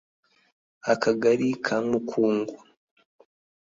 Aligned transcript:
akagari 0.91 1.49
ka 1.65 1.77
Mukungu 1.87 2.55